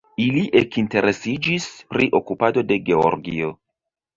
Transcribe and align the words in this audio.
Ili 0.21 0.41
ekinteresiĝis 0.61 1.67
pri 1.97 2.09
okupado 2.23 2.67
de 2.73 2.81
Georgio. 2.89 3.53